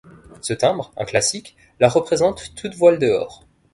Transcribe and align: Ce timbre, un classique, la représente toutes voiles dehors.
Ce 0.41 0.53
timbre, 0.53 0.91
un 0.97 1.05
classique, 1.05 1.55
la 1.79 1.87
représente 1.87 2.55
toutes 2.55 2.73
voiles 2.73 2.97
dehors. 2.97 3.45